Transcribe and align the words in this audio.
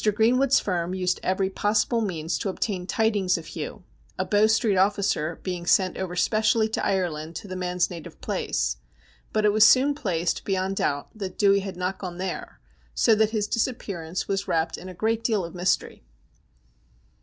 Greenwood's 0.15 0.59
firm 0.59 0.95
used 0.95 1.19
every 1.21 1.51
possible 1.51 2.01
means 2.01 2.39
to 2.39 2.49
obtain 2.49 2.87
tidings 2.87 3.37
of 3.37 3.45
Hugh, 3.45 3.83
a 4.17 4.25
Bow 4.25 4.47
Street 4.47 4.75
officer 4.75 5.39
being 5.43 5.67
sent 5.67 5.95
over 5.95 6.15
specially 6.15 6.67
to 6.69 6.83
Ireland 6.83 7.35
to 7.35 7.47
the 7.47 7.55
man's 7.55 7.91
native 7.91 8.19
place. 8.19 8.77
But 9.31 9.45
it 9.45 9.53
was 9.53 9.63
soon 9.63 9.93
placed 9.93 10.43
beyond 10.43 10.77
doubt 10.77 11.09
that 11.13 11.37
Dewey 11.37 11.59
had 11.59 11.77
not 11.77 11.99
gone 11.99 12.17
there, 12.17 12.59
so 12.95 13.13
that 13.13 13.29
his 13.29 13.45
disappearance 13.45 14.27
was 14.27 14.47
wrapped 14.47 14.75
in 14.75 14.89
a 14.89 14.95
great 14.95 15.23
deal 15.23 15.45
of 15.45 15.53
mystery. 15.53 16.03